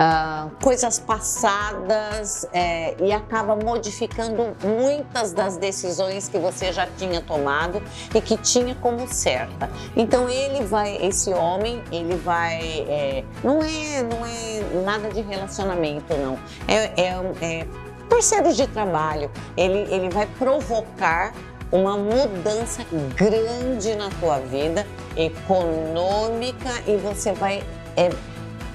uh, 0.00 0.50
coisas 0.62 0.98
passadas 0.98 2.48
é, 2.52 2.96
e 2.98 3.12
acaba 3.12 3.54
modificando 3.54 4.56
muitas 4.64 5.32
das 5.32 5.58
decisões 5.58 6.28
que 6.28 6.38
você 6.38 6.72
já 6.72 6.86
tinha 6.96 7.20
tomado 7.20 7.82
e 8.14 8.20
que 8.20 8.36
tinha 8.38 8.74
como 8.76 9.06
certa. 9.06 9.68
Então 9.94 10.28
ele 10.28 10.64
vai, 10.64 10.96
esse 11.04 11.30
homem, 11.30 11.82
ele 11.92 12.16
vai, 12.16 12.60
é, 12.88 13.24
não 13.44 13.62
é, 13.62 14.02
não 14.02 14.26
é 14.26 14.82
nada 14.84 15.10
de 15.10 15.20
relacionamento 15.20 16.16
não, 16.16 16.38
é, 16.66 17.00
é, 17.00 17.32
é 17.42 17.66
parceiros 18.08 18.56
de 18.56 18.66
trabalho. 18.66 19.30
Ele, 19.56 19.92
ele 19.92 20.08
vai 20.08 20.26
provocar 20.38 21.32
uma 21.70 21.96
mudança 21.96 22.84
grande 23.14 23.94
na 23.94 24.10
tua 24.18 24.40
vida 24.40 24.84
econômica 25.16 26.70
e 26.86 26.96
você 26.96 27.32
vai 27.32 27.62
é, 27.96 28.10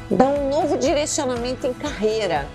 dá 0.10 0.26
um 0.26 0.50
novo 0.50 0.78
direcionamento 0.78 1.66
em 1.68 1.74
carreira. 1.74 2.48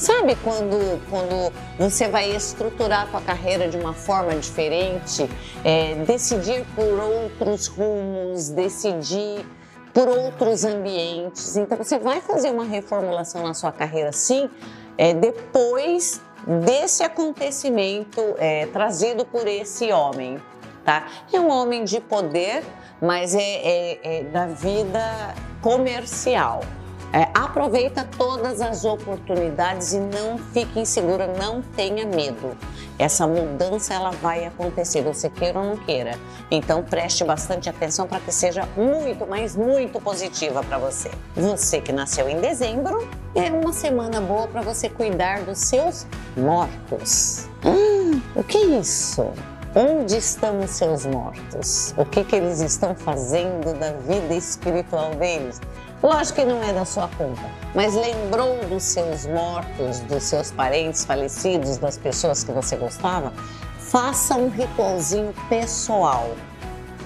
Sabe 0.00 0.34
quando, 0.36 0.98
quando 1.10 1.52
você 1.78 2.08
vai 2.08 2.34
estruturar 2.34 3.06
a 3.06 3.10
sua 3.10 3.20
carreira 3.20 3.68
de 3.68 3.76
uma 3.76 3.92
forma 3.92 4.34
diferente, 4.34 5.28
é, 5.62 5.94
decidir 6.06 6.64
por 6.74 6.98
outros 6.98 7.66
rumos, 7.66 8.48
decidir 8.48 9.44
por 9.92 10.08
outros 10.08 10.64
ambientes. 10.64 11.54
Então 11.56 11.76
você 11.76 11.98
vai 11.98 12.22
fazer 12.22 12.50
uma 12.50 12.64
reformulação 12.64 13.42
na 13.42 13.52
sua 13.52 13.72
carreira 13.72 14.10
sim, 14.10 14.48
é, 14.96 15.12
depois 15.12 16.20
desse 16.46 17.02
acontecimento 17.02 18.22
é, 18.38 18.66
trazido 18.66 19.26
por 19.26 19.46
esse 19.46 19.92
homem. 19.92 20.40
Tá? 20.82 21.06
É 21.30 21.38
um 21.38 21.50
homem 21.50 21.84
de 21.84 22.00
poder, 22.00 22.64
mas 23.02 23.34
é, 23.34 23.42
é, 23.42 24.20
é 24.20 24.24
da 24.24 24.46
vida 24.46 25.34
comercial. 25.60 26.62
É, 27.12 27.28
aproveita 27.34 28.08
todas 28.16 28.60
as 28.60 28.84
oportunidades 28.84 29.92
e 29.92 29.98
não 29.98 30.38
fique 30.38 30.78
insegura, 30.78 31.26
não 31.26 31.60
tenha 31.60 32.06
medo. 32.06 32.56
Essa 33.00 33.26
mudança 33.26 33.94
ela 33.94 34.10
vai 34.10 34.44
acontecer, 34.44 35.02
você 35.02 35.28
queira 35.28 35.58
ou 35.58 35.64
não 35.64 35.76
queira. 35.76 36.12
Então 36.50 36.84
preste 36.84 37.24
bastante 37.24 37.68
atenção 37.68 38.06
para 38.06 38.20
que 38.20 38.30
seja 38.30 38.68
muito, 38.76 39.26
mas 39.26 39.56
muito 39.56 40.00
positiva 40.00 40.62
para 40.62 40.78
você. 40.78 41.10
Você 41.34 41.80
que 41.80 41.92
nasceu 41.92 42.28
em 42.28 42.40
dezembro, 42.40 43.08
é 43.34 43.50
uma 43.50 43.72
semana 43.72 44.20
boa 44.20 44.46
para 44.46 44.60
você 44.60 44.88
cuidar 44.88 45.40
dos 45.40 45.58
seus 45.58 46.06
mortos. 46.36 47.48
Hum, 47.64 48.20
o 48.36 48.44
que 48.44 48.56
é 48.56 48.66
isso? 48.78 49.32
Onde 49.74 50.16
estão 50.16 50.58
os 50.60 50.70
seus 50.70 51.06
mortos? 51.06 51.94
O 51.96 52.04
que, 52.04 52.24
que 52.24 52.34
eles 52.34 52.60
estão 52.60 52.92
fazendo 52.94 53.72
da 53.78 53.92
vida 53.92 54.34
espiritual 54.34 55.14
deles? 55.14 55.60
Lógico 56.02 56.40
que 56.40 56.44
não 56.46 56.62
é 56.62 56.72
da 56.72 56.86
sua 56.86 57.08
conta, 57.08 57.42
mas 57.74 57.94
lembrou 57.94 58.64
dos 58.70 58.82
seus 58.82 59.26
mortos, 59.26 60.00
dos 60.00 60.22
seus 60.22 60.50
parentes 60.50 61.04
falecidos, 61.04 61.76
das 61.76 61.98
pessoas 61.98 62.42
que 62.42 62.50
você 62.52 62.74
gostava? 62.74 63.34
Faça 63.78 64.34
um 64.34 64.48
ritualzinho 64.48 65.34
pessoal. 65.50 66.30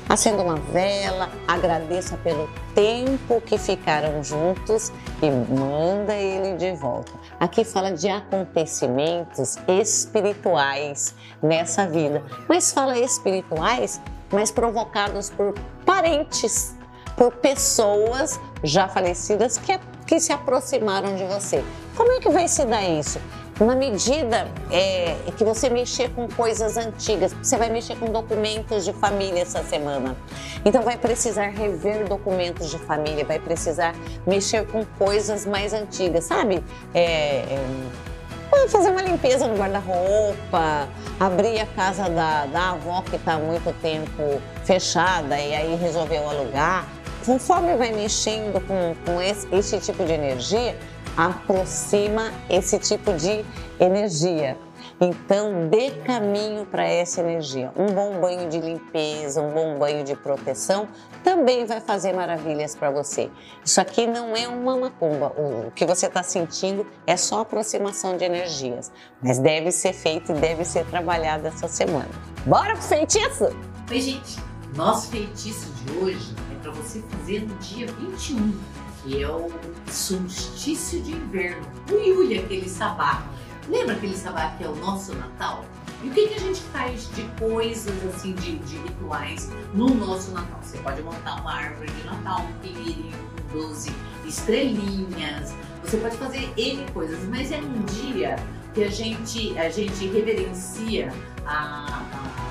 Acenda 0.09 0.43
uma 0.43 0.57
vela, 0.57 1.29
agradeça 1.49 2.17
pelo 2.19 2.49
tempo 2.73 3.41
que 3.41 3.59
ficaram 3.59 4.23
juntos 4.23 4.93
e 5.21 5.29
manda 5.29 6.15
ele 6.15 6.57
de 6.57 6.77
volta. 6.77 7.11
Aqui 7.41 7.65
fala 7.65 7.91
de 7.91 8.09
acontecimentos 8.09 9.57
espirituais 9.67 11.17
nessa 11.43 11.85
vida, 11.89 12.23
mas 12.49 12.73
fala 12.73 12.97
espirituais, 12.97 14.01
mas 14.31 14.53
provocados 14.53 15.31
por 15.31 15.55
parentes 15.85 16.74
por 17.16 17.33
pessoas 17.33 18.38
já 18.62 18.88
falecidas 18.88 19.59
que, 19.59 19.78
que 20.06 20.21
se 20.21 20.33
aproximaram 20.33 21.16
de 21.16 21.25
você. 21.25 21.64
Como 21.97 22.12
é 22.12 22.21
que 22.21 22.28
vai 22.28 22.49
se 22.49 22.64
dar 22.64 22.83
isso? 22.83 23.21
na 23.61 23.76
medida 23.76 24.49
é, 24.71 25.16
que 25.37 25.44
você 25.44 25.71
mexer 25.71 26.11
com 26.11 26.26
coisas 26.26 26.76
antigas, 26.76 27.33
você 27.35 27.56
vai 27.56 27.71
mexer 27.71 27.97
com 27.97 28.06
documentos 28.06 28.85
de 28.85 28.92
família 28.92 29.42
essa 29.42 29.62
semana. 29.62 30.16
Então 30.64 30.83
vai 30.83 30.97
precisar 30.97 31.49
rever 31.50 32.09
documentos 32.09 32.71
de 32.71 32.78
família, 32.78 33.25
vai 33.25 33.38
precisar 33.38 33.94
mexer 34.26 34.66
com 34.66 34.85
coisas 34.99 35.47
mais 35.47 35.73
antigas, 35.73 36.25
sabe? 36.25 36.64
É, 36.92 37.42
é, 37.42 38.68
fazer 38.68 38.90
uma 38.90 39.02
limpeza 39.02 39.47
no 39.47 39.56
guarda-roupa, 39.56 40.88
abrir 41.21 41.61
a 41.61 41.66
casa 41.66 42.09
da, 42.09 42.47
da 42.47 42.71
avó 42.71 43.02
que 43.02 43.16
está 43.16 43.35
há 43.35 43.38
muito 43.38 43.73
tempo 43.80 44.40
fechada 44.64 45.38
e 45.38 45.54
aí 45.54 45.76
resolveu 45.76 46.28
alugar. 46.28 46.87
Conforme 47.25 47.75
vai 47.76 47.90
mexendo 47.93 48.61
com, 48.66 48.95
com 49.07 49.21
esse, 49.21 49.49
esse 49.54 49.78
tipo 49.81 50.04
de 50.04 50.12
energia, 50.12 50.76
aproxima 51.16 52.31
esse 52.50 52.78
tipo 52.78 53.12
de 53.14 53.45
energia. 53.81 54.59
Então, 55.00 55.69
dê 55.69 55.90
caminho 55.90 56.66
para 56.66 56.85
essa 56.85 57.21
energia. 57.21 57.73
Um 57.76 57.87
bom 57.87 58.21
banho 58.21 58.49
de 58.49 58.61
limpeza, 58.61 59.40
um 59.40 59.52
bom 59.52 59.78
banho 59.78 60.04
de 60.04 60.14
proteção 60.14 60.87
também 61.23 61.64
vai 61.64 61.81
fazer 61.81 62.12
maravilhas 62.12 62.76
para 62.76 62.90
você. 62.90 63.31
Isso 63.64 63.81
aqui 63.81 64.07
não 64.07 64.37
é 64.37 64.47
uma 64.47 64.76
macumba. 64.76 65.33
O 65.37 65.71
que 65.75 65.85
você 65.87 66.07
está 66.07 66.23
sentindo 66.23 66.87
é 67.07 67.16
só 67.16 67.40
aproximação 67.40 68.16
de 68.16 68.25
energias, 68.25 68.93
mas 69.23 69.38
deve 69.38 69.73
ser 69.73 69.95
feito 69.95 70.33
e 70.33 70.35
deve 70.35 70.64
ser 70.64 70.85
trabalhado 70.87 71.47
essa 71.47 71.66
semana. 71.66 72.11
Bora 72.47 72.75
pro 72.75 72.83
feitiço? 72.83 73.47
Oi, 73.90 74.00
gente. 74.00 74.38
Nosso 74.76 75.09
feitiço 75.09 75.66
de 75.71 75.99
hoje 75.99 76.35
para 76.64 76.73
você 76.73 77.02
fazer 77.11 77.40
no 77.40 77.54
dia 77.56 77.87
21 77.87 78.54
que 79.02 79.23
é 79.23 79.28
o 79.28 79.52
solstício 79.90 81.02
de 81.02 81.12
inverno. 81.12 81.62
O 81.92 81.94
Yuli, 81.94 82.38
aquele 82.38 82.66
sabá. 82.66 83.23
Lembra 83.68 83.97
aquele 83.97 84.16
sabá 84.16 84.54
que 84.56 84.64
é 84.64 84.68
o 84.68 84.75
nosso 84.76 85.14
Natal? 85.14 85.62
E 86.02 86.09
o 86.09 86.11
que, 86.11 86.28
que 86.28 86.35
a 86.35 86.38
gente 86.38 86.62
faz 86.73 87.11
de 87.14 87.23
coisas 87.38 87.94
assim, 88.06 88.33
de, 88.33 88.56
de 88.61 88.76
rituais 88.78 89.50
no 89.75 89.90
nosso 89.90 90.30
Natal? 90.33 90.59
Você 90.62 90.78
pode 90.78 91.02
montar 91.02 91.38
uma 91.42 91.52
árvore 91.52 91.90
de 91.90 92.04
Natal, 92.04 92.40
um 92.40 92.52
pinheirinho 92.61 93.12
com 93.52 93.59
12 93.59 93.92
estrelinhas, 94.26 95.54
você 95.83 95.99
pode 95.99 96.16
fazer 96.16 96.50
N 96.56 96.90
coisas, 96.92 97.23
mas 97.28 97.52
é 97.52 97.59
um 97.59 97.83
dia 97.83 98.37
que 98.73 98.85
a 98.85 98.90
gente, 98.90 99.59
a 99.59 99.68
gente 99.68 100.06
reverencia 100.06 101.12
a, 101.44 102.02
a 102.12 102.44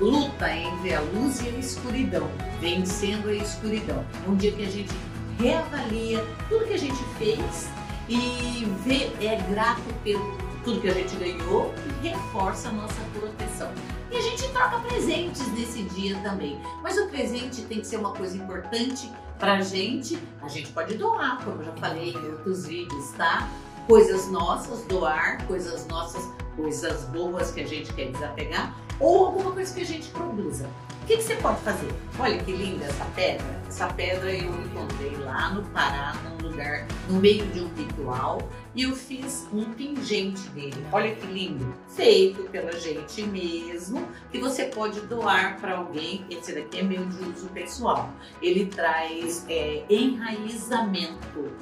luta 0.00 0.50
entre 0.52 0.94
a 0.94 1.00
luz 1.00 1.40
e 1.40 1.48
a 1.48 1.58
escuridão, 1.58 2.28
vencendo 2.60 3.28
a 3.28 3.34
escuridão. 3.34 4.04
É 4.24 4.28
um 4.28 4.36
dia 4.36 4.52
que 4.52 4.64
a 4.64 4.70
gente 4.70 4.94
reavalia 5.38 6.24
tudo 6.48 6.66
que 6.66 6.74
a 6.74 6.78
gente 6.78 7.02
fez 7.18 7.68
e 8.08 8.66
vê, 8.84 9.10
é 9.24 9.36
grato 9.50 9.82
pelo 10.04 10.36
tudo 10.64 10.80
que 10.80 10.88
a 10.88 10.94
gente 10.94 11.14
ganhou 11.16 11.72
e 12.02 12.08
reforça 12.08 12.68
a 12.68 12.72
nossa 12.72 13.00
proteção. 13.14 13.70
E 14.10 14.16
a 14.16 14.20
gente 14.20 14.48
troca 14.48 14.80
presentes 14.80 15.46
nesse 15.52 15.82
dia 15.84 16.16
também. 16.22 16.60
Mas 16.82 16.98
o 16.98 17.06
presente 17.06 17.62
tem 17.62 17.80
que 17.80 17.86
ser 17.86 17.98
uma 17.98 18.12
coisa 18.12 18.36
importante 18.36 19.10
pra 19.38 19.60
gente. 19.60 20.18
A 20.42 20.48
gente 20.48 20.72
pode 20.72 20.96
doar, 20.96 21.44
como 21.44 21.62
eu 21.62 21.66
já 21.66 21.72
falei 21.72 22.10
em 22.10 22.30
outros 22.32 22.66
vídeos, 22.66 23.10
tá? 23.12 23.48
Coisas 23.86 24.28
nossas, 24.28 24.82
doar, 24.86 25.46
coisas 25.46 25.86
nossas, 25.86 26.28
coisas 26.56 27.04
boas 27.04 27.52
que 27.52 27.60
a 27.60 27.66
gente 27.66 27.92
quer 27.92 28.10
desapegar, 28.10 28.74
ou 29.00 29.26
alguma 29.26 29.52
coisa 29.52 29.74
que 29.74 29.80
a 29.80 29.86
gente 29.86 30.08
produza. 30.08 30.68
O 31.02 31.06
que, 31.06 31.18
que, 31.18 31.22
você 31.22 31.36
pode 31.36 31.60
fazer? 31.60 31.88
Olha 32.18 32.36
que 32.42 32.50
linda 32.50 32.84
essa 32.84 33.04
pedra. 33.14 33.46
Essa 33.68 33.86
pedra 33.92 34.28
eu 34.28 34.52
encontrei 34.52 35.16
lá 35.18 35.50
no 35.50 35.62
Pará, 35.66 36.16
num 36.24 36.48
lugar, 36.48 36.84
no 37.08 37.20
meio 37.20 37.46
de 37.46 37.60
um 37.60 37.72
ritual, 37.74 38.40
e 38.74 38.82
eu 38.82 38.96
fiz 38.96 39.46
um 39.52 39.72
pingente 39.72 40.48
dele. 40.48 40.84
Olha 40.90 41.14
que 41.14 41.24
lindo. 41.28 41.72
Feito 41.90 42.42
pela 42.50 42.72
gente 42.72 43.22
mesmo, 43.22 44.04
que 44.32 44.38
você 44.40 44.64
pode 44.64 45.00
doar 45.02 45.60
para 45.60 45.76
alguém. 45.76 46.26
Esse 46.28 46.52
daqui 46.52 46.80
é 46.80 46.82
meu 46.82 47.06
de 47.06 47.22
uso 47.22 47.46
pessoal. 47.50 48.10
Ele 48.42 48.66
traz 48.66 49.46
é, 49.48 49.84
enraizamento, 49.88 51.52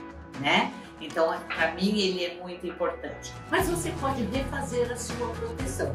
né? 0.41 0.73
Então, 1.03 1.39
para 1.55 1.75
mim, 1.75 2.01
ele 2.01 2.25
é 2.25 2.41
muito 2.41 2.67
importante. 2.67 3.31
Mas 3.51 3.69
você 3.69 3.91
pode 4.01 4.23
refazer 4.23 4.91
a 4.91 4.97
sua 4.97 5.29
proteção. 5.35 5.95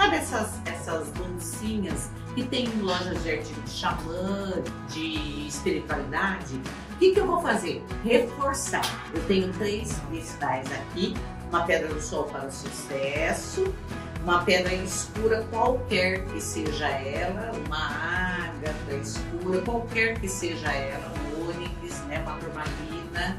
Sabe 0.00 0.16
essas, 0.16 0.48
essas 0.64 1.08
bolsinhas 1.10 2.08
que 2.34 2.42
tem 2.44 2.66
lojas 2.80 3.22
de 3.22 3.32
artigo 3.32 3.60
de 3.60 3.70
xamã, 3.70 4.62
de 4.88 5.46
espiritualidade? 5.46 6.58
O 6.94 6.96
que, 6.96 7.12
que 7.12 7.20
eu 7.20 7.26
vou 7.26 7.42
fazer? 7.42 7.84
Reforçar. 8.02 8.80
Eu 9.12 9.22
tenho 9.24 9.52
três 9.52 10.00
cristais 10.08 10.66
aqui, 10.72 11.14
uma 11.50 11.66
pedra 11.66 11.88
do 11.88 12.00
sol 12.00 12.24
para 12.24 12.46
o 12.46 12.50
sucesso, 12.50 13.74
uma 14.22 14.42
pedra 14.42 14.72
escura 14.72 15.46
qualquer 15.50 16.24
que 16.28 16.40
seja 16.40 16.88
ela, 16.88 17.52
uma 17.66 18.46
ágata 18.46 18.94
escura 19.02 19.60
qualquer 19.60 20.18
que 20.18 20.28
seja 20.30 20.72
ela, 20.72 21.12
um 21.28 21.50
ônix, 21.50 21.98
né, 22.06 22.20
uma 22.20 22.38
turmalina 22.38 23.36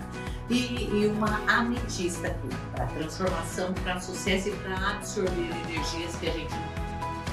e, 0.51 1.03
e 1.03 1.07
uma 1.07 1.41
ametista 1.47 2.27
aqui, 2.27 2.49
para 2.73 2.85
transformação, 2.87 3.73
para 3.73 3.99
sucesso 3.99 4.49
e 4.49 4.51
para 4.51 4.91
absorver 4.91 5.49
energias 5.67 6.15
que 6.17 6.27
a 6.27 6.31
gente 6.31 6.51
não 6.51 6.81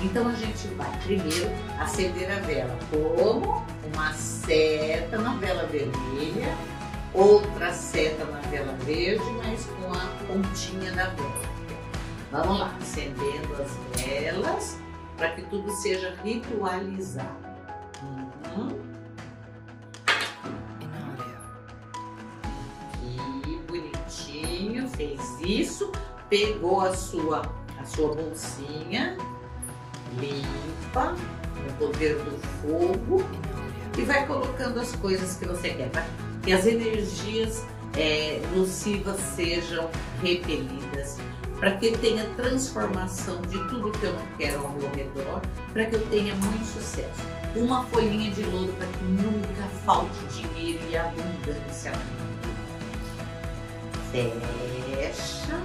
então 0.02 0.28
a 0.28 0.32
gente 0.32 0.68
vai 0.74 0.90
primeiro 1.00 1.50
acender 1.80 2.30
a 2.30 2.38
vela 2.40 2.78
como 2.90 3.64
uma 3.92 4.12
seta 4.12 5.18
na 5.18 5.34
vela 5.34 5.66
vermelha, 5.66 6.56
outra 7.12 7.72
seta 7.72 8.24
na 8.26 8.38
vela 8.42 8.72
verde, 8.84 9.24
mas 9.42 9.66
com 9.66 9.92
a 9.92 10.06
pontinha 10.26 10.92
da 10.92 11.08
vela. 11.08 11.48
Vamos 12.30 12.60
lá, 12.60 12.76
acendendo 12.80 13.54
as 13.60 14.00
velas 14.00 14.78
para 15.16 15.30
que 15.30 15.42
tudo 15.42 15.68
seja 15.72 16.14
ritualizado. 16.22 17.48
Uhum. 18.02 18.87
Fez 24.98 25.20
isso, 25.40 25.90
pegou 26.28 26.80
a 26.80 26.94
sua, 26.94 27.42
a 27.80 27.84
sua 27.84 28.14
bolsinha, 28.14 29.16
limpa, 30.18 31.14
no 31.64 31.72
poder 31.74 32.16
do 32.16 32.36
fogo, 32.60 33.24
e 33.96 34.02
vai 34.02 34.26
colocando 34.26 34.80
as 34.80 34.94
coisas 34.96 35.36
que 35.36 35.46
você 35.46 35.70
quer, 35.70 35.88
para 35.90 36.04
que 36.42 36.52
as 36.52 36.66
energias 36.66 37.64
é, 37.96 38.40
nocivas 38.54 39.18
sejam 39.36 39.88
repelidas, 40.20 41.18
para 41.58 41.72
que 41.76 41.96
tenha 41.98 42.24
transformação 42.36 43.40
de 43.42 43.58
tudo 43.68 43.90
que 43.98 44.04
eu 44.04 44.12
não 44.12 44.26
quero 44.36 44.58
ao 44.58 44.72
meu 44.72 44.90
redor, 44.90 45.40
para 45.72 45.86
que 45.86 45.94
eu 45.94 46.06
tenha 46.08 46.34
muito 46.34 46.64
sucesso. 46.66 47.22
Uma 47.56 47.84
folhinha 47.84 48.30
de 48.30 48.42
louro 48.42 48.72
para 48.74 48.86
que 48.86 49.04
nunca 49.04 49.64
falte 49.84 50.18
dinheiro 50.26 50.80
e 50.90 50.96
abundância 50.96 51.92
fecha 55.08 55.62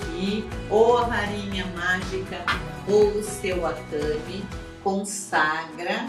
aqui 0.00 0.48
ou 0.70 0.98
a 0.98 1.04
varinha 1.04 1.66
mágica 1.74 2.44
ou 2.88 3.08
o 3.08 3.22
seu 3.22 3.66
atame, 3.66 4.44
consagra 4.82 6.06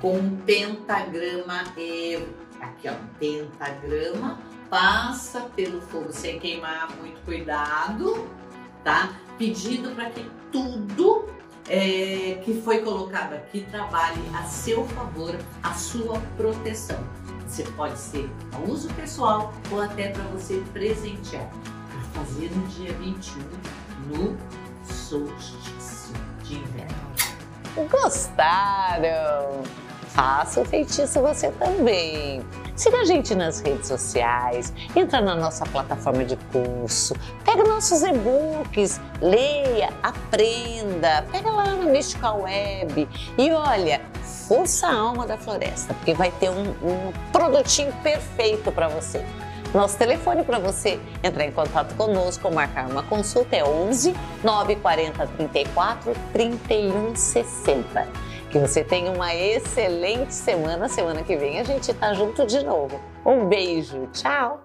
com 0.00 0.16
um 0.16 0.36
pentagrama 0.36 1.60
aqui 1.60 2.88
ó, 2.88 2.94
pentagrama, 3.18 4.38
passa 4.70 5.40
pelo 5.56 5.80
fogo 5.80 6.12
sem 6.12 6.38
queimar, 6.38 6.94
muito 6.96 7.20
cuidado, 7.24 8.28
tá? 8.84 9.16
Pedindo 9.36 9.94
para 9.94 10.10
que 10.10 10.24
tudo 10.52 11.26
é, 11.68 12.40
que 12.44 12.60
foi 12.62 12.82
colocado 12.82 13.34
aqui 13.34 13.66
trabalhe 13.70 14.22
a 14.34 14.44
seu 14.44 14.86
favor, 14.88 15.36
a 15.62 15.74
sua 15.74 16.18
proteção. 16.36 16.98
Você 17.48 17.64
pode 17.64 17.98
ser 17.98 18.30
a 18.52 18.58
uso 18.70 18.92
pessoal 18.94 19.54
ou 19.72 19.80
até 19.80 20.10
para 20.10 20.22
você 20.24 20.62
presentear. 20.72 21.48
Para 21.90 22.22
fazer 22.22 22.50
no 22.54 22.66
dia 22.68 22.92
21, 22.92 23.40
no 24.08 24.36
solstício 24.84 26.14
de 26.44 26.56
inverno. 26.56 27.08
Gostaram? 27.90 29.62
Faça 30.18 30.62
o 30.62 30.64
feitiço 30.64 31.20
você 31.20 31.48
também. 31.52 32.42
Siga 32.74 33.02
a 33.02 33.04
gente 33.04 33.36
nas 33.36 33.60
redes 33.60 33.86
sociais, 33.86 34.72
entra 34.96 35.20
na 35.20 35.36
nossa 35.36 35.64
plataforma 35.64 36.24
de 36.24 36.34
curso, 36.50 37.14
pega 37.44 37.62
nossos 37.62 38.02
e-books, 38.02 39.00
leia, 39.22 39.90
aprenda, 40.02 41.24
pega 41.30 41.48
lá 41.48 41.72
na 41.76 41.86
Mystical 41.86 42.42
Web 42.42 43.08
e 43.38 43.52
olha, 43.52 44.00
força 44.48 44.88
a 44.88 44.92
alma 44.96 45.24
da 45.24 45.36
floresta, 45.36 45.94
porque 45.94 46.14
vai 46.14 46.32
ter 46.32 46.50
um, 46.50 46.70
um 46.82 47.12
produtinho 47.30 47.92
perfeito 48.02 48.72
para 48.72 48.88
você. 48.88 49.24
Nosso 49.72 49.96
telefone 49.96 50.42
para 50.42 50.58
você 50.58 50.98
entrar 51.22 51.44
em 51.44 51.52
contato 51.52 51.94
conosco 51.94 52.48
ou 52.48 52.52
marcar 52.52 52.90
uma 52.90 53.04
consulta 53.04 53.54
é 53.54 53.62
11 53.62 54.16
940 54.42 55.26
34 55.28 56.12
31 56.32 57.14
60. 57.14 58.27
Que 58.50 58.58
você 58.58 58.82
tenha 58.82 59.10
uma 59.10 59.34
excelente 59.34 60.34
semana. 60.34 60.88
Semana 60.88 61.22
que 61.22 61.36
vem 61.36 61.60
a 61.60 61.64
gente 61.64 61.90
está 61.90 62.14
junto 62.14 62.46
de 62.46 62.64
novo. 62.64 63.00
Um 63.24 63.46
beijo, 63.46 64.06
tchau! 64.12 64.64